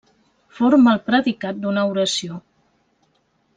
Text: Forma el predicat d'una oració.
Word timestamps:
Forma 0.59 0.93
el 0.97 1.01
predicat 1.09 1.61
d'una 1.67 1.85
oració. 1.93 2.41